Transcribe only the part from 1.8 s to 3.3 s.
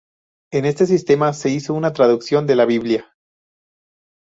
traducción de la Biblia.